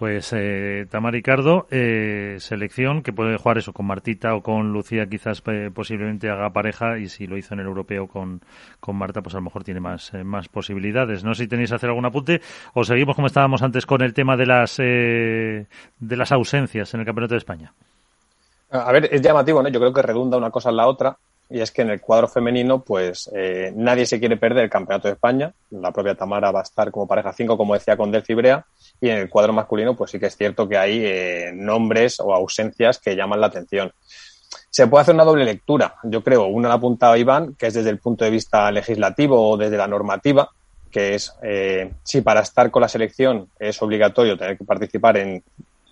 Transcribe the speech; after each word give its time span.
Pues 0.00 0.32
eh, 0.32 0.86
Tamar 0.90 1.12
Ricardo, 1.12 1.66
eh, 1.70 2.36
selección 2.38 3.02
que 3.02 3.12
puede 3.12 3.36
jugar 3.36 3.58
eso 3.58 3.74
con 3.74 3.84
Martita 3.84 4.34
o 4.34 4.40
con 4.40 4.72
Lucía, 4.72 5.04
quizás 5.04 5.42
eh, 5.48 5.70
posiblemente 5.70 6.30
haga 6.30 6.54
pareja 6.54 6.96
y 6.96 7.10
si 7.10 7.26
lo 7.26 7.36
hizo 7.36 7.52
en 7.52 7.60
el 7.60 7.66
europeo 7.66 8.06
con, 8.08 8.40
con 8.80 8.96
Marta, 8.96 9.20
pues 9.20 9.34
a 9.34 9.38
lo 9.40 9.42
mejor 9.42 9.62
tiene 9.62 9.80
más, 9.80 10.14
eh, 10.14 10.24
más 10.24 10.48
posibilidades. 10.48 11.22
No 11.22 11.34
sé 11.34 11.42
si 11.42 11.48
tenéis 11.48 11.68
que 11.68 11.76
hacer 11.76 11.90
algún 11.90 12.06
apunte 12.06 12.40
o 12.72 12.82
seguimos 12.82 13.14
como 13.14 13.26
estábamos 13.26 13.60
antes 13.60 13.84
con 13.84 14.00
el 14.00 14.14
tema 14.14 14.38
de 14.38 14.46
las, 14.46 14.78
de 14.78 15.66
las 16.00 16.32
ausencias 16.32 16.94
en 16.94 17.00
el 17.00 17.04
Campeonato 17.04 17.34
de 17.34 17.38
España. 17.38 17.74
A 18.70 18.92
ver, 18.92 19.06
es 19.12 19.20
llamativo, 19.20 19.62
¿no? 19.62 19.68
Yo 19.68 19.80
creo 19.80 19.92
que 19.92 20.00
redunda 20.00 20.38
una 20.38 20.50
cosa 20.50 20.70
en 20.70 20.76
la 20.76 20.86
otra 20.86 21.18
y 21.50 21.60
es 21.60 21.72
que 21.72 21.82
en 21.82 21.90
el 21.90 22.00
cuadro 22.00 22.28
femenino, 22.28 22.82
pues 22.84 23.28
eh, 23.34 23.72
nadie 23.74 24.06
se 24.06 24.20
quiere 24.20 24.36
perder 24.36 24.64
el 24.64 24.70
Campeonato 24.70 25.08
de 25.08 25.14
España. 25.14 25.52
La 25.70 25.90
propia 25.90 26.14
Tamara 26.14 26.52
va 26.52 26.60
a 26.60 26.62
estar 26.62 26.92
como 26.92 27.08
pareja 27.08 27.32
5, 27.32 27.56
como 27.56 27.74
decía 27.74 27.96
con 27.96 28.12
Del 28.12 28.22
Cibrea. 28.22 28.64
Y 29.00 29.08
en 29.08 29.18
el 29.18 29.28
cuadro 29.28 29.52
masculino, 29.52 29.96
pues 29.96 30.12
sí 30.12 30.20
que 30.20 30.26
es 30.26 30.36
cierto 30.36 30.68
que 30.68 30.78
hay 30.78 31.04
eh, 31.04 31.50
nombres 31.52 32.20
o 32.20 32.32
ausencias 32.32 33.00
que 33.00 33.16
llaman 33.16 33.40
la 33.40 33.48
atención. 33.48 33.92
Se 34.70 34.86
puede 34.86 35.02
hacer 35.02 35.14
una 35.16 35.24
doble 35.24 35.44
lectura, 35.44 35.96
yo 36.04 36.22
creo. 36.22 36.46
Una 36.46 36.68
la 36.68 36.74
apuntado 36.74 37.16
Iván, 37.16 37.56
que 37.56 37.66
es 37.66 37.74
desde 37.74 37.90
el 37.90 37.98
punto 37.98 38.24
de 38.24 38.30
vista 38.30 38.70
legislativo 38.70 39.50
o 39.50 39.56
desde 39.56 39.76
la 39.76 39.88
normativa, 39.88 40.50
que 40.88 41.16
es 41.16 41.34
eh, 41.42 41.94
si 42.04 42.20
para 42.20 42.42
estar 42.42 42.70
con 42.70 42.82
la 42.82 42.88
selección 42.88 43.48
es 43.58 43.82
obligatorio 43.82 44.38
tener 44.38 44.56
que 44.56 44.64
participar 44.64 45.16
en 45.16 45.42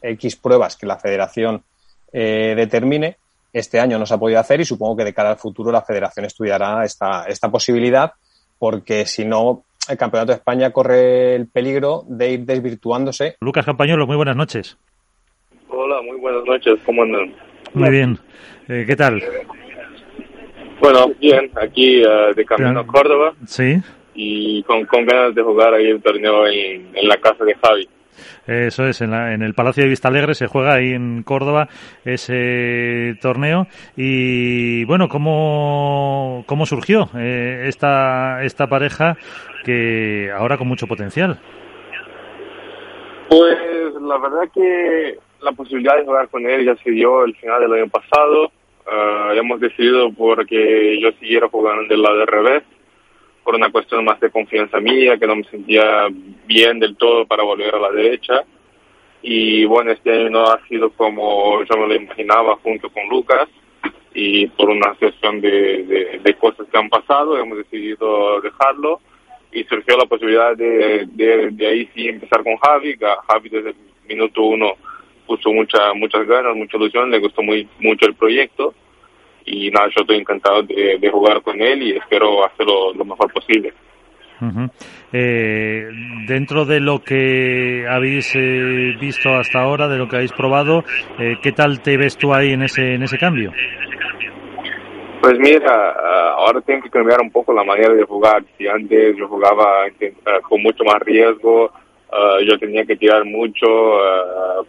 X 0.02 0.36
pruebas 0.36 0.76
que 0.76 0.86
la 0.86 0.98
federación 0.98 1.64
determine 2.10 3.18
este 3.52 3.80
año 3.80 3.98
no 3.98 4.06
se 4.06 4.14
ha 4.14 4.18
podido 4.18 4.40
hacer 4.40 4.60
y 4.60 4.64
supongo 4.64 4.96
que 4.96 5.04
de 5.04 5.14
cara 5.14 5.30
al 5.30 5.38
futuro 5.38 5.72
la 5.72 5.82
federación 5.82 6.26
estudiará 6.26 6.84
esta, 6.84 7.24
esta 7.26 7.50
posibilidad 7.50 8.12
porque 8.58 9.06
si 9.06 9.24
no 9.24 9.64
el 9.88 9.96
Campeonato 9.96 10.32
de 10.32 10.38
España 10.38 10.70
corre 10.70 11.34
el 11.34 11.48
peligro 11.48 12.02
de 12.08 12.32
ir 12.32 12.40
desvirtuándose. 12.40 13.36
Lucas 13.40 13.64
Campañolo, 13.64 14.06
muy 14.06 14.16
buenas 14.16 14.36
noches. 14.36 14.76
Hola, 15.68 16.02
muy 16.02 16.18
buenas 16.20 16.44
noches, 16.44 16.78
¿cómo 16.84 17.02
andan? 17.02 17.34
Muy 17.74 17.90
bien, 17.90 18.18
eh, 18.68 18.84
¿qué 18.86 18.96
tal? 18.96 19.22
Bueno, 20.80 21.08
bien, 21.20 21.50
aquí 21.60 22.02
uh, 22.02 22.34
de 22.34 22.44
camino 22.44 22.80
a 22.80 22.86
Córdoba. 22.86 23.34
Sí. 23.46 23.76
Y 24.14 24.62
con, 24.64 24.84
con 24.86 25.06
ganas 25.06 25.34
de 25.34 25.42
jugar 25.42 25.74
ahí 25.74 25.86
el 25.86 26.02
torneo 26.02 26.46
en, 26.46 26.94
en 26.94 27.08
la 27.08 27.16
casa 27.16 27.44
de 27.44 27.54
Javi. 27.54 27.88
Eso 28.46 28.86
es, 28.86 29.00
en, 29.00 29.10
la, 29.10 29.34
en, 29.34 29.42
el 29.42 29.54
Palacio 29.54 29.82
de 29.82 29.88
Vista 29.90 30.08
Alegre 30.08 30.34
se 30.34 30.46
juega 30.46 30.74
ahí 30.74 30.92
en 30.92 31.22
Córdoba 31.22 31.68
ese 32.04 33.14
torneo. 33.20 33.66
Y 33.96 34.84
bueno, 34.84 35.08
¿cómo, 35.08 36.44
cómo 36.46 36.66
surgió 36.66 37.10
eh, 37.16 37.64
esta, 37.66 38.42
esta 38.42 38.66
pareja 38.66 39.16
que 39.64 40.30
ahora 40.34 40.56
con 40.56 40.68
mucho 40.68 40.86
potencial? 40.86 41.38
Pues 43.28 43.58
la 44.00 44.18
verdad 44.18 44.50
que 44.54 45.18
la 45.42 45.52
posibilidad 45.52 45.96
de 45.96 46.04
jugar 46.04 46.28
con 46.28 46.46
él 46.46 46.64
ya 46.64 46.76
se 46.76 46.90
dio 46.90 47.24
el 47.24 47.34
final 47.36 47.60
del 47.60 47.72
año 47.74 47.88
pasado. 47.88 48.52
Uh, 48.86 49.32
hemos 49.36 49.60
decidido 49.60 50.10
porque 50.12 50.98
yo 50.98 51.10
siguiera 51.20 51.48
jugando 51.48 51.86
del 51.88 52.00
lado 52.00 52.16
de 52.18 52.26
revés 52.26 52.62
por 53.48 53.56
una 53.56 53.72
cuestión 53.72 54.04
más 54.04 54.20
de 54.20 54.30
confianza 54.30 54.78
mía, 54.78 55.16
que 55.16 55.26
no 55.26 55.36
me 55.36 55.44
sentía 55.44 56.06
bien 56.44 56.78
del 56.78 56.98
todo 56.98 57.24
para 57.24 57.44
volver 57.44 57.74
a 57.74 57.78
la 57.78 57.90
derecha. 57.90 58.44
Y 59.22 59.64
bueno, 59.64 59.90
este 59.90 60.12
año 60.12 60.28
no 60.28 60.44
ha 60.44 60.60
sido 60.68 60.90
como 60.90 61.64
yo 61.64 61.78
me 61.78 61.88
lo 61.88 61.94
imaginaba 61.94 62.56
junto 62.56 62.90
con 62.90 63.08
Lucas 63.08 63.48
y 64.12 64.48
por 64.48 64.68
una 64.68 64.92
cuestión 64.96 65.40
de, 65.40 66.36
cosas 66.38 66.66
que 66.70 66.76
han 66.76 66.90
pasado 66.90 67.38
hemos 67.38 67.56
decidido 67.56 68.38
dejarlo 68.42 69.00
y 69.50 69.64
surgió 69.64 69.96
la 69.96 70.04
posibilidad 70.04 70.54
de, 70.54 71.08
de, 71.10 71.66
ahí 71.66 71.88
sí 71.94 72.06
empezar 72.06 72.44
con 72.44 72.58
Javi, 72.58 72.98
Javi 73.28 73.48
desde 73.48 73.70
el 73.70 73.76
minuto 74.06 74.42
uno 74.42 74.74
puso 75.26 75.50
mucha, 75.54 75.94
muchas 75.94 76.26
ganas, 76.26 76.54
mucha 76.54 76.76
ilusión, 76.76 77.10
le 77.10 77.18
gustó 77.18 77.42
muy 77.42 77.66
mucho 77.80 78.04
el 78.04 78.14
proyecto 78.14 78.74
y 79.50 79.70
nada, 79.70 79.86
yo 79.88 80.02
estoy 80.02 80.18
encantado 80.18 80.62
de, 80.62 80.98
de 80.98 81.10
jugar 81.10 81.40
con 81.42 81.60
él 81.60 81.82
y 81.82 81.96
espero 81.96 82.44
hacerlo 82.44 82.92
lo 82.94 83.04
mejor 83.04 83.32
posible. 83.32 83.72
Uh 84.40 84.44
-huh. 84.44 84.70
eh, 85.12 85.88
dentro 86.28 86.64
de 86.64 86.78
lo 86.78 87.00
que 87.00 87.84
habéis 87.88 88.36
eh, 88.36 88.94
visto 89.00 89.30
hasta 89.30 89.58
ahora, 89.60 89.88
de 89.88 89.98
lo 89.98 90.06
que 90.06 90.14
habéis 90.16 90.32
probado, 90.32 90.84
eh, 91.18 91.38
¿qué 91.42 91.50
tal 91.50 91.80
te 91.82 91.96
ves 91.96 92.16
tú 92.16 92.32
ahí 92.32 92.52
en 92.52 92.62
ese, 92.62 92.94
en 92.94 93.02
ese 93.02 93.18
cambio? 93.18 93.52
Pues 95.20 95.36
mira, 95.40 95.96
uh, 95.96 96.40
ahora 96.40 96.60
tengo 96.60 96.82
que 96.82 96.90
cambiar 96.90 97.20
un 97.20 97.32
poco 97.32 97.52
la 97.52 97.64
manera 97.64 97.92
de 97.92 98.04
jugar. 98.04 98.44
Si 98.56 98.68
antes 98.68 99.16
yo 99.16 99.26
jugaba 99.26 99.86
uh, 99.88 100.40
con 100.48 100.62
mucho 100.62 100.84
más 100.84 101.00
riesgo, 101.00 101.64
uh, 101.64 102.40
yo 102.48 102.56
tenía 102.60 102.84
que 102.84 102.94
tirar 102.94 103.24
mucho, 103.24 103.66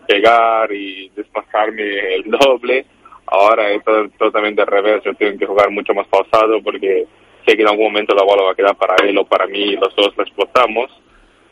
pegar 0.07 0.71
y 0.73 1.11
desplazarme 1.15 2.15
el 2.15 2.23
doble 2.31 2.85
Ahora 3.31 3.69
es 3.71 3.83
totalmente 4.17 4.61
al 4.61 4.67
revés, 4.67 5.03
yo 5.03 5.13
tengo 5.13 5.37
que 5.37 5.45
jugar 5.45 5.69
mucho 5.69 5.93
más 5.93 6.07
pausado 6.07 6.61
porque 6.63 7.05
sé 7.45 7.55
que 7.55 7.61
en 7.61 7.67
algún 7.67 7.85
momento 7.85 8.15
la 8.15 8.23
bola 8.23 8.43
va 8.43 8.51
a 8.51 8.55
quedar 8.55 8.75
para 8.75 8.95
él 9.05 9.17
o 9.17 9.25
para 9.25 9.47
mí 9.47 9.59
y 9.59 9.75
los 9.75 9.95
dos 9.95 10.13
la 10.17 10.23
explotamos. 10.23 10.89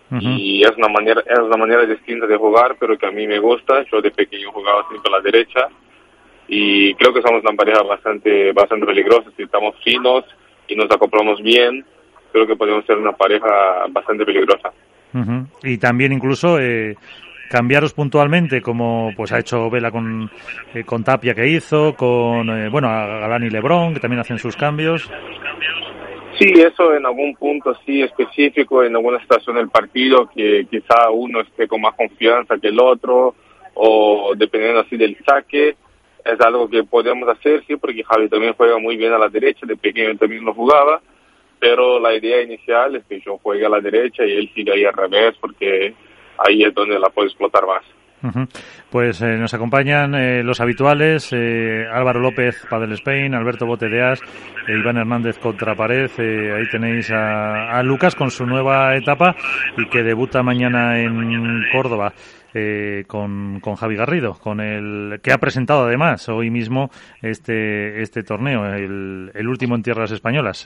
Uh 0.09 0.15
-huh. 0.15 0.39
Y 0.39 0.63
es 0.63 0.71
una 0.77 0.87
manera 0.87 1.21
es 1.25 1.39
una 1.39 1.57
manera 1.57 1.85
distinta 1.85 2.25
de 2.25 2.37
jugar, 2.37 2.77
pero 2.79 2.97
que 2.97 3.05
a 3.05 3.11
mí 3.11 3.27
me 3.27 3.39
gusta. 3.39 3.83
Yo 3.91 4.01
de 4.01 4.11
pequeño 4.11 4.51
jugaba 4.51 4.87
siempre 4.87 5.11
a 5.11 5.17
la 5.17 5.21
derecha 5.21 5.67
y 6.47 6.93
creo 6.95 7.13
que 7.13 7.21
somos 7.21 7.41
una 7.41 7.55
pareja 7.57 7.83
bastante 7.83 8.53
bastante 8.53 8.85
peligrosa. 8.85 9.29
Si 9.35 9.43
estamos 9.43 9.75
finos 9.83 10.23
y 10.67 10.75
nos 10.75 10.89
acoplamos 10.89 11.41
bien, 11.41 11.85
creo 12.31 12.47
que 12.47 12.55
podemos 12.55 12.85
ser 12.85 12.97
una 12.97 13.11
pareja 13.11 13.85
bastante 13.89 14.25
peligrosa. 14.25 14.71
Uh 15.13 15.19
-huh. 15.19 15.47
Y 15.63 15.77
también 15.77 16.13
incluso 16.13 16.57
eh, 16.59 16.95
cambiaros 17.49 17.93
puntualmente, 17.93 18.61
como 18.61 19.11
pues 19.15 19.31
ha 19.31 19.39
hecho 19.39 19.69
Vela 19.69 19.91
con, 19.91 20.29
eh, 20.73 20.83
con 20.83 21.03
Tapia 21.03 21.33
que 21.33 21.47
hizo, 21.47 21.95
con 21.95 22.49
eh, 22.49 22.69
bueno 22.69 22.89
a 22.89 23.05
Galán 23.19 23.43
y 23.43 23.49
Lebrón 23.49 23.93
que 23.93 23.99
también 23.99 24.19
hacen 24.19 24.37
sus 24.37 24.55
cambios. 24.55 25.09
Sí, 26.39 26.53
eso 26.55 26.93
en 26.93 27.05
algún 27.05 27.35
punto 27.35 27.75
sí 27.83 28.03
específico, 28.03 28.83
en 28.83 28.95
alguna 28.95 29.19
situación 29.19 29.55
del 29.55 29.69
partido 29.69 30.29
que 30.29 30.67
quizá 30.69 31.09
uno 31.09 31.41
esté 31.41 31.67
con 31.67 31.81
más 31.81 31.95
confianza 31.95 32.57
que 32.61 32.67
el 32.67 32.79
otro 32.79 33.33
o 33.73 34.33
dependiendo 34.35 34.81
así 34.81 34.97
del 34.97 35.17
saque, 35.25 35.75
es 36.25 36.41
algo 36.41 36.69
que 36.69 36.83
podemos 36.83 37.27
hacer, 37.29 37.63
sí, 37.65 37.75
porque 37.77 38.03
Javi 38.03 38.27
también 38.27 38.53
juega 38.53 38.77
muy 38.77 38.97
bien 38.97 39.13
a 39.13 39.17
la 39.17 39.29
derecha, 39.29 39.65
de 39.65 39.77
pequeño 39.77 40.17
también 40.17 40.43
lo 40.43 40.53
jugaba, 40.53 41.01
pero 41.59 41.99
la 41.99 42.13
idea 42.13 42.41
inicial 42.41 42.95
es 42.95 43.05
que 43.05 43.19
yo 43.21 43.37
juegue 43.37 43.65
a 43.65 43.69
la 43.69 43.79
derecha 43.79 44.25
y 44.25 44.33
él 44.33 44.51
siga 44.53 44.73
ahí 44.73 44.85
al 44.85 44.93
revés 44.93 45.35
porque 45.39 45.93
ahí 46.37 46.63
es 46.63 46.73
donde 46.73 46.99
la 46.99 47.09
puede 47.09 47.27
explotar 47.27 47.65
más. 47.65 47.83
Uh 48.23 48.27
-huh. 48.29 48.47
Pues 48.89 49.21
eh, 49.21 49.37
nos 49.37 49.53
acompañan 49.53 50.15
eh, 50.15 50.41
los 50.43 50.59
habituales, 50.59 51.31
eh, 51.33 51.85
Álvaro 51.91 52.19
López, 52.19 52.65
Padel 52.69 52.93
Spain, 52.93 53.35
Alberto 53.35 53.67
Botedeas, 53.67 54.21
Iván 54.67 54.97
Hernández 54.97 55.37
contra 55.37 55.75
pared, 55.75 56.09
ahí 56.17 56.67
tenéis 56.71 57.11
a, 57.11 57.77
a, 57.77 57.83
Lucas 57.83 58.15
con 58.15 58.31
su 58.31 58.45
nueva 58.45 58.95
etapa 58.95 59.35
y 59.77 59.87
que 59.89 60.03
debuta 60.03 60.41
mañana 60.41 60.99
en 60.99 61.63
Córdoba. 61.71 62.13
con, 63.07 63.59
con 63.59 63.75
Javi 63.75 63.95
Garrido, 63.95 64.33
con 64.33 64.59
el 64.59 65.19
que 65.21 65.31
ha 65.31 65.37
presentado 65.37 65.83
además 65.85 66.27
hoy 66.27 66.49
mismo 66.49 66.89
este, 67.21 68.01
este 68.01 68.23
torneo, 68.23 68.65
el, 68.65 69.29
el 69.35 69.47
último 69.47 69.75
en 69.75 69.83
tierras 69.83 70.11
españolas. 70.11 70.65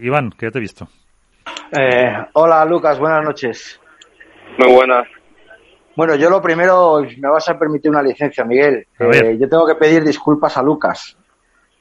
Iván, 0.00 0.30
¿qué 0.36 0.50
te 0.50 0.58
he 0.58 0.60
visto? 0.60 0.88
hola 2.32 2.64
Lucas, 2.64 2.98
buenas 2.98 3.22
noches. 3.22 3.80
Muy 4.58 4.72
buenas. 4.72 5.06
Bueno, 5.96 6.14
yo 6.14 6.30
lo 6.30 6.40
primero, 6.40 7.02
me 7.18 7.28
vas 7.28 7.48
a 7.48 7.58
permitir 7.58 7.90
una 7.90 8.02
licencia, 8.02 8.44
Miguel. 8.44 8.86
Eh, 8.98 9.36
yo 9.38 9.48
tengo 9.48 9.66
que 9.66 9.74
pedir 9.74 10.04
disculpas 10.04 10.56
a 10.56 10.62
Lucas 10.62 11.16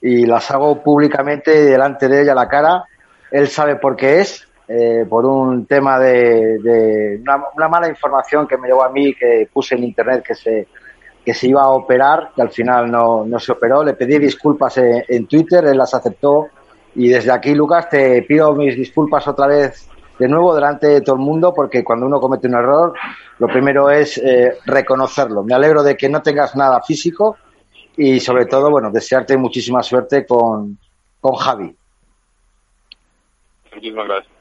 y 0.02 0.26
las 0.26 0.50
hago 0.52 0.82
públicamente 0.82 1.52
delante 1.66 2.08
de 2.08 2.24
ella 2.24 2.32
a 2.34 2.36
la 2.36 2.48
cara. 2.48 2.84
Él 3.32 3.48
sabe 3.48 3.76
por 3.76 3.96
qué 3.96 4.22
es, 4.22 4.48
eh, 4.68 5.06
por 5.08 5.26
un 5.26 5.66
tema 5.66 6.00
de, 6.00 6.58
de 6.60 7.20
una, 7.22 7.44
una, 7.56 7.68
mala 7.68 7.88
información 7.88 8.48
que 8.48 8.58
me 8.58 8.68
llegó 8.68 8.84
a 8.84 8.90
mí, 8.90 9.14
que 9.14 9.48
puse 9.54 9.76
en 9.76 9.84
internet 9.84 10.24
que 10.26 10.36
se, 10.36 10.68
que 11.24 11.34
se 11.34 11.48
iba 11.48 11.62
a 11.62 11.70
operar, 11.70 12.32
que 12.36 12.42
al 12.42 12.50
final 12.50 12.90
no, 12.90 13.24
no 13.26 13.40
se 13.40 13.52
operó. 13.52 13.84
Le 13.84 13.94
pedí 13.94 14.18
disculpas 14.18 14.78
en, 14.80 15.04
en 15.08 15.28
Twitter, 15.28 15.66
él 15.66 15.78
las 15.78 15.94
aceptó. 15.94 16.48
Y 16.96 17.08
desde 17.10 17.32
aquí, 17.32 17.54
Lucas, 17.54 17.88
te 17.90 18.24
pido 18.24 18.54
mis 18.54 18.76
disculpas 18.76 19.28
otra 19.28 19.48
vez 19.48 19.88
de 20.20 20.28
nuevo 20.28 20.54
delante 20.54 20.88
de 20.88 21.02
todo 21.02 21.16
el 21.16 21.22
mundo, 21.22 21.54
porque 21.54 21.84
cuando 21.84 22.06
uno 22.06 22.20
comete 22.20 22.48
un 22.48 22.56
error, 22.56 22.94
lo 23.40 23.48
primero 23.48 23.90
es 23.90 24.18
eh, 24.18 24.58
reconocerlo. 24.66 25.44
Me 25.44 25.56
alegro 25.56 25.82
de 25.82 25.96
que 25.96 26.10
no 26.10 26.22
tengas 26.22 26.56
nada 26.56 26.82
físico 26.82 27.38
y 27.96 28.20
sobre 28.20 28.46
todo, 28.46 28.70
bueno, 28.70 28.92
desearte 28.92 29.38
muchísima 29.38 29.82
suerte 29.82 30.26
con, 30.26 30.78
con 31.22 31.36
Javi. 31.36 31.76
Muchísimas 33.74 34.08
gracias. 34.08 34.34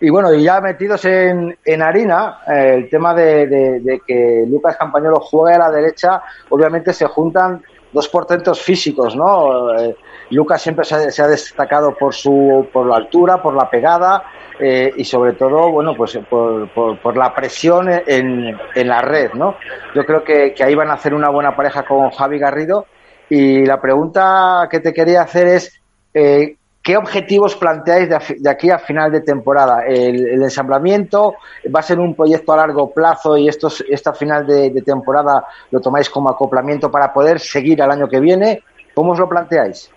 Y 0.00 0.10
bueno, 0.10 0.34
y 0.34 0.42
ya 0.42 0.60
metidos 0.60 1.04
en, 1.04 1.56
en 1.64 1.82
harina, 1.82 2.40
eh, 2.48 2.74
el 2.76 2.90
tema 2.90 3.14
de, 3.14 3.46
de, 3.46 3.80
de, 3.80 4.00
que 4.06 4.44
Lucas 4.46 4.76
Campañolo 4.76 5.20
juegue 5.20 5.54
a 5.54 5.58
la 5.58 5.70
derecha, 5.70 6.22
obviamente 6.50 6.92
se 6.92 7.06
juntan 7.06 7.62
dos 7.92 8.08
portentos 8.08 8.60
físicos, 8.60 9.14
¿no? 9.14 9.74
Eh, 9.78 9.96
Lucas 10.30 10.60
siempre 10.60 10.84
se 10.84 10.94
ha, 10.96 11.10
se 11.10 11.22
ha, 11.22 11.28
destacado 11.28 11.94
por 11.96 12.12
su 12.12 12.68
por 12.72 12.86
la 12.86 12.96
altura, 12.96 13.40
por 13.40 13.54
la 13.54 13.70
pegada, 13.70 14.24
eh, 14.58 14.92
y 14.96 15.04
sobre 15.04 15.32
todo, 15.32 15.70
bueno, 15.70 15.94
pues 15.96 16.18
por, 16.30 16.68
por, 16.70 17.16
la 17.16 17.34
presión 17.34 17.88
en, 17.88 18.56
en, 18.74 18.88
la 18.88 19.02
red, 19.02 19.32
¿no? 19.32 19.56
Yo 19.94 20.04
creo 20.04 20.22
que, 20.22 20.54
ahí 20.62 20.74
van 20.74 20.90
a 20.90 20.94
hacer 20.94 21.12
una 21.12 21.28
buena 21.28 21.56
pareja 21.56 21.84
con 21.84 22.10
Javi 22.10 22.38
Garrido 22.38 22.86
y 23.28 23.64
la 23.64 23.80
pregunta 23.80 24.68
que 24.70 24.78
te 24.78 24.92
quería 24.92 25.22
hacer 25.22 25.48
es, 25.48 25.80
eh, 26.12 26.56
¿qué 26.82 26.96
objetivos 26.96 27.56
planteáis 27.56 28.08
de, 28.08 28.48
aquí 28.48 28.70
a 28.70 28.78
final 28.78 29.10
de 29.10 29.22
temporada? 29.22 29.84
¿El, 29.86 30.40
ensamblamiento 30.40 31.34
va 31.74 31.80
a 31.80 31.82
ser 31.82 31.98
un 31.98 32.14
proyecto 32.14 32.52
a 32.52 32.58
largo 32.58 32.92
plazo 32.92 33.36
y 33.36 33.48
esto, 33.48 33.68
esta 33.88 34.12
final 34.12 34.46
de, 34.46 34.70
temporada 34.82 35.46
lo 35.72 35.80
tomáis 35.80 36.08
como 36.08 36.28
acoplamiento 36.28 36.92
para 36.92 37.12
poder 37.12 37.40
seguir 37.40 37.82
al 37.82 37.90
año 37.90 38.08
que 38.08 38.20
viene? 38.20 38.62
¿Cómo 38.94 39.12
os 39.12 39.18
lo 39.18 39.28
planteáis? 39.28 39.90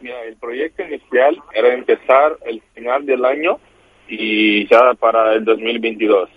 Mira, 0.00 0.22
el 0.24 0.36
proyecto 0.36 0.82
inicial 0.84 1.42
era 1.52 1.74
empezar 1.74 2.38
el 2.46 2.62
final 2.74 3.04
del 3.04 3.24
año 3.24 3.58
y 4.06 4.66
ya 4.68 4.94
para 4.94 5.34
el 5.34 5.44
2022. 5.44 6.28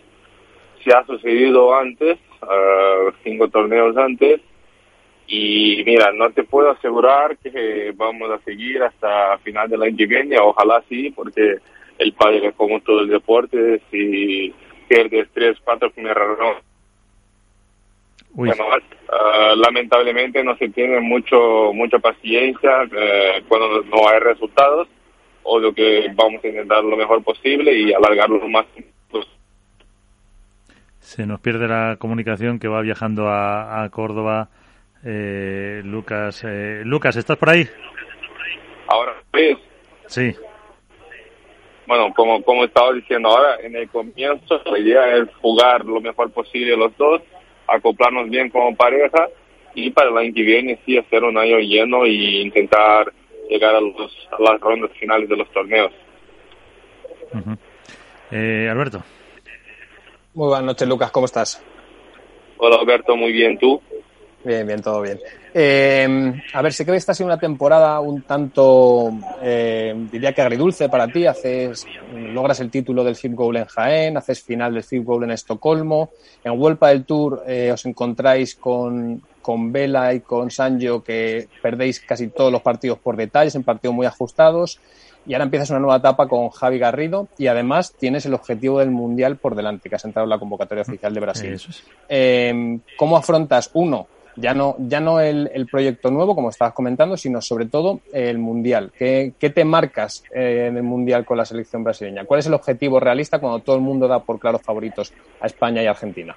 Se 0.84 0.92
ha 0.92 1.06
sucedido 1.06 1.76
antes, 1.76 2.18
uh, 2.42 3.12
cinco 3.24 3.50
torneos 3.50 3.96
antes, 3.98 4.42
y 5.28 5.84
mira, 5.86 6.12
no 6.12 6.32
te 6.32 6.44
puedo 6.44 6.72
asegurar 6.72 7.38
que 7.38 7.94
vamos 7.96 8.30
a 8.32 8.40
seguir 8.40 8.82
hasta 8.84 9.38
final 9.40 9.70
del 9.70 9.84
año 9.84 9.96
que 9.96 10.06
viene, 10.08 10.38
ojalá 10.40 10.84
sí, 10.90 11.12
porque 11.12 11.58
el 12.00 12.14
padre, 12.14 12.52
como 12.54 12.82
todo 12.82 13.02
el 13.02 13.10
deporte, 13.10 13.82
si 13.92 14.54
pierdes 14.90 15.30
tres, 15.34 15.58
cuatro 15.64 15.92
primeras 15.92 16.38
rondas, 16.38 16.64
bueno, 18.34 18.64
uh, 18.68 19.56
lamentablemente 19.56 20.44
no 20.44 20.56
se 20.58 20.70
tiene 20.70 21.00
mucho 21.00 21.72
mucha 21.74 22.00
paciencia 22.00 22.84
uh, 22.84 23.48
cuando 23.48 23.84
no 23.84 24.08
hay 24.10 24.20
resultados, 24.20 24.88
o 25.44 25.60
lo 25.60 25.74
que 25.74 26.12
vamos 26.16 26.44
a 26.44 26.48
intentar 26.48 26.84
lo 26.84 26.96
mejor 26.96 27.24
posible 27.24 27.74
y 27.74 27.94
alargarlo 27.94 28.38
lo 28.38 28.48
más 28.48 28.66
Se 31.00 31.26
nos 31.26 31.40
pierde 31.42 31.68
la 31.68 31.98
comunicación 32.00 32.60
que 32.60 32.68
va 32.68 32.82
viajando 32.82 33.28
a, 33.28 33.84
a 33.84 33.90
Córdoba 33.90 34.50
eh, 35.04 35.82
Lucas, 35.84 36.44
eh, 36.46 36.84
Lucas, 36.86 37.16
¿estás 37.16 37.38
por 37.38 37.50
ahí? 37.50 37.68
Ahora, 38.88 39.14
¿ves? 39.34 39.58
Sí. 40.08 40.36
Bueno, 41.88 42.14
como, 42.16 42.42
como 42.44 42.64
estaba 42.66 42.94
diciendo 42.94 43.30
ahora, 43.30 43.58
en 43.62 43.76
el 43.76 43.90
comienzo 43.90 44.62
la 44.66 44.80
idea 44.80 45.18
es 45.18 45.30
jugar 45.42 45.84
lo 45.86 46.00
mejor 46.00 46.32
posible 46.32 46.78
los 46.78 46.96
dos, 46.98 47.22
acoplarnos 47.72 48.30
bien 48.30 48.50
como 48.50 48.76
pareja 48.76 49.28
y 49.74 49.90
para 49.92 50.10
el 50.10 50.18
año 50.18 50.34
que 50.34 50.42
viene 50.42 50.80
sí 50.86 50.98
hacer 50.98 51.24
un 51.24 51.38
año 51.38 51.60
lleno 51.60 52.06
e 52.06 52.12
intentar 52.12 53.12
llegar 53.50 53.76
a, 53.76 53.82
los, 53.82 54.12
a 54.32 54.42
las 54.42 54.60
rondas 54.60 54.92
finales 55.00 55.30
de 55.30 55.38
los 55.38 55.50
torneos. 55.52 55.92
eh, 58.32 58.68
Alberto. 58.70 59.04
Muy 60.34 60.48
buenas 60.48 60.66
noches, 60.66 60.88
Lucas, 60.88 61.12
¿cómo 61.12 61.26
estás? 61.26 61.64
Hola, 62.58 62.78
Alberto, 62.78 63.16
muy 63.16 63.32
bien, 63.32 63.58
¿tú? 63.58 63.82
Bien, 64.44 64.66
bien, 64.66 64.82
todo 64.82 65.02
bien. 65.02 65.20
Eh, 65.54 66.42
a 66.54 66.62
ver, 66.62 66.74
sé 66.74 66.86
que 66.86 66.96
esta 66.96 67.12
ha 67.12 67.16
sido 67.16 67.28
una 67.28 67.40
temporada 67.40 68.00
un 68.00 68.22
tanto, 68.22 69.12
eh, 69.42 69.94
diría 70.12 70.34
que 70.34 70.42
agridulce 70.42 70.90
para 70.90 71.08
ti. 71.08 71.26
Haces, 71.26 71.86
logras 72.14 72.60
el 72.60 72.70
título 72.70 73.04
del 73.04 73.16
FIP 73.16 73.34
Goal 73.34 73.58
en 73.58 73.66
Jaén, 73.66 74.18
haces 74.18 74.42
final 74.42 74.74
del 74.74 74.84
FIP 74.84 75.04
Goal 75.04 75.24
en 75.26 75.32
Estocolmo. 75.32 76.12
En 76.44 76.58
Vuelta 76.58 76.88
del 76.88 77.06
Tour 77.06 77.44
eh, 77.48 77.72
os 77.72 77.86
encontráis 77.86 78.56
con, 78.56 79.22
con 79.42 79.72
Vela 79.72 80.14
y 80.14 80.22
con 80.22 80.52
Sanjo 80.52 81.04
que 81.04 81.48
perdéis 81.62 82.00
casi 82.00 82.28
todos 82.30 82.52
los 82.52 82.62
partidos 82.62 83.00
por 83.00 83.18
detalles, 83.18 83.56
en 83.56 83.64
partidos 83.64 83.96
muy 83.96 84.06
ajustados 84.06 84.80
y 85.26 85.34
ahora 85.34 85.46
empiezas 85.46 85.70
una 85.70 85.80
nueva 85.80 85.98
etapa 85.98 86.28
con 86.28 86.50
Javi 86.50 86.80
Garrido 86.80 87.28
y 87.38 87.48
además 87.48 87.94
tienes 87.94 88.26
el 88.26 88.34
objetivo 88.34 88.80
del 88.80 88.90
Mundial 88.90 89.38
por 89.38 89.56
delante, 89.56 89.90
que 89.90 89.96
has 89.96 90.06
entrado 90.06 90.24
en 90.24 90.30
la 90.30 90.40
convocatoria 90.40 90.82
oficial 90.82 91.14
de 91.14 91.20
Brasil. 91.20 91.62
Eh, 92.10 92.80
¿Cómo 92.98 93.18
afrontas, 93.18 93.70
uno, 93.74 94.08
ya 94.36 94.54
no, 94.54 94.76
ya 94.80 95.00
no 95.00 95.20
el, 95.20 95.50
el, 95.54 95.68
proyecto 95.68 96.10
nuevo, 96.12 96.36
como 96.36 96.50
estabas 96.50 96.74
comentando, 96.74 97.18
sino 97.18 97.42
sobre 97.42 97.66
todo 97.66 98.02
el 98.14 98.38
Mundial. 98.38 98.92
¿Qué, 98.98 99.34
qué 99.40 99.50
te 99.50 99.66
marcas 99.66 100.24
eh, 100.34 100.68
en 100.70 100.78
el 100.78 100.84
Mundial 100.84 101.26
con 101.26 101.38
la 101.38 101.46
selección 101.46 101.84
brasileña? 101.84 102.26
¿Cuál 102.26 102.40
es 102.40 102.48
el 102.48 102.54
objetivo 102.54 103.00
realista 103.00 103.40
cuando 103.40 103.60
todo 103.60 103.76
el 103.76 103.82
mundo 103.82 104.08
da 104.08 104.24
por 104.24 104.40
claros 104.40 104.62
favoritos 104.62 105.14
a 105.40 105.48
España 105.48 105.84
y 105.84 105.88
Argentina? 105.88 106.36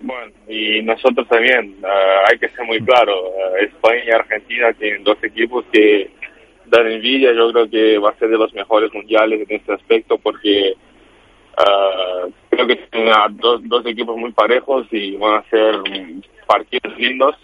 Bueno, 0.00 0.32
y 0.46 0.80
nosotros 0.82 1.26
también, 1.28 1.76
uh, 1.82 2.30
hay 2.30 2.38
que 2.38 2.48
ser 2.50 2.64
muy 2.64 2.80
claro, 2.84 3.30
uh, 3.30 3.56
España 3.60 4.02
y 4.06 4.10
Argentina 4.10 4.72
tienen 4.72 5.02
dos 5.02 5.18
equipos 5.24 5.64
que 5.72 6.10
dan 6.66 6.86
envidia, 6.86 7.32
yo 7.32 7.50
creo 7.50 7.68
que 7.68 7.98
va 7.98 8.10
a 8.10 8.18
ser 8.18 8.28
de 8.28 8.38
los 8.38 8.54
mejores 8.54 8.92
mundiales 8.94 9.48
en 9.48 9.56
este 9.56 9.72
aspecto 9.72 10.18
porque 10.18 10.74
uh, 11.58 12.30
creo 12.48 12.66
que 12.68 12.76
tienen 12.76 13.12
dos, 13.38 13.60
dos 13.64 13.84
equipos 13.86 14.16
muy 14.16 14.30
parejos 14.32 14.86
y 14.92 15.16
van 15.16 15.40
a 15.42 15.50
ser 15.50 15.74
partidos 16.48 16.98
lindos. 16.98 17.36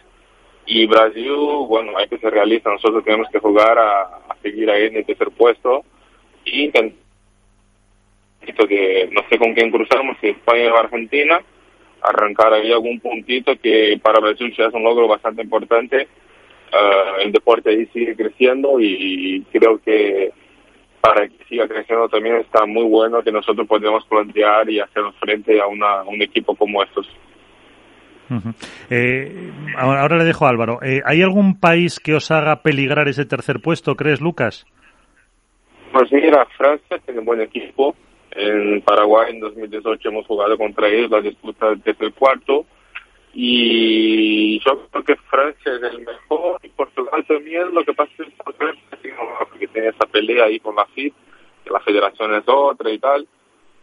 Y 0.67 0.87
Brasil, 0.87 1.31
bueno, 1.69 1.93
hay 1.99 2.09
que 2.09 2.19
ser 2.19 2.33
realista, 2.33 2.71
nosotros 2.71 3.05
tenemos 3.05 3.29
que 3.31 3.39
jugar 3.39 3.79
a, 3.79 4.21
seguir 4.43 4.71
ahí 4.71 4.87
en 4.87 4.97
el 4.97 5.07
tercer 5.07 5.31
puesto 5.31 5.85
y 6.45 6.71
que 6.71 6.95
no 9.11 9.23
sé 9.29 9.39
con 9.39 9.55
quién 9.55 9.71
cruzamos, 9.71 10.17
si 10.21 10.29
España 10.29 10.73
o 10.73 10.77
Argentina, 10.77 11.41
arrancar 12.03 12.53
ahí 12.53 12.71
algún 12.71 13.01
puntito 13.01 13.57
que 13.57 13.99
para 14.03 14.21
Brasil 14.21 14.55
ya 14.57 14.67
es 14.67 14.75
un 14.75 14.85
logro 14.85 15.09
bastante 15.09 15.43
importante. 15.43 16.09
Uh, 16.73 17.21
el 17.21 17.33
deporte 17.33 17.71
ahí 17.71 17.87
sigue 17.87 18.17
creciendo 18.17 18.81
y 18.81 19.43
creo 19.53 19.79
que 19.79 20.33
para 21.05 21.29
que 21.29 21.45
siga 21.51 21.69
creciendo 21.69 22.09
también 22.09 22.37
está 22.37 22.65
muy 22.65 22.85
bueno 22.85 23.23
que 23.23 23.31
nosotros 23.31 23.67
podamos 23.69 24.07
plantear 24.07 24.71
y 24.71 24.81
hacer 24.81 25.03
frente 25.21 25.61
a, 25.61 25.67
una, 25.67 26.03
un 26.05 26.23
equipo 26.23 26.57
como 26.57 26.83
estos 26.83 27.07
eh, 28.91 29.53
ahora, 29.77 30.17
le 30.17 30.25
dejo 30.25 30.47
a 30.47 30.51
Álvaro. 30.51 30.79
Eh, 30.83 31.01
¿Hay 31.05 31.23
algún 31.23 31.61
país 31.61 32.01
que 32.01 32.15
os 32.15 32.31
haga 32.31 32.63
peligrar 32.63 33.09
ese 33.09 33.25
tercer 33.25 33.61
puesto, 33.61 33.95
crees, 33.95 34.21
Lucas? 34.21 34.67
Pues 35.93 36.11
mira, 36.13 36.47
Francia 36.57 36.99
tiene 37.05 37.21
un 37.21 37.27
buen 37.27 37.41
equipo. 37.41 37.95
En 38.33 38.83
Paraguay 38.83 39.33
en 39.33 39.41
2018 39.41 40.09
hemos 40.09 40.27
jugado 40.27 40.59
contra 40.59 40.89
ellos 40.89 41.11
la 41.11 41.21
disputa 41.21 41.75
desde 41.85 42.07
el 42.07 42.15
cuarto. 42.15 42.67
Y 43.33 44.61
yo 44.61 44.87
creo 44.91 45.05
que 45.05 45.17
Francia 45.17 45.73
es 45.75 45.83
el 45.83 46.05
mejor 46.05 46.61
y 46.63 46.69
Portugal 46.69 47.25
también. 47.27 47.75
Lo 47.75 47.85
que 47.85 47.93
pasa 47.93 48.11
es 48.19 49.59
que 49.59 49.69
tiene 49.69 49.89
esa 49.89 50.07
pelea 50.07 50.45
ahí 50.45 50.59
con 50.61 50.75
la 50.77 50.87
FIP, 50.87 51.15
que 51.65 51.71
la 51.71 51.81
federación 51.81 52.35
es 52.35 52.45
otra 52.47 52.91
y 52.91 52.99
tal. 52.99 53.27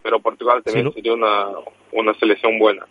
Pero 0.04 0.20
Portugal 0.20 0.64
también 0.64 0.92
sería 0.94 1.14
una, 1.14 1.48
una 1.92 2.14
selección 2.16 2.58
buena. 2.60 2.86